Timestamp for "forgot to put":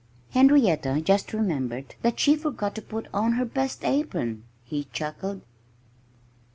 2.35-3.05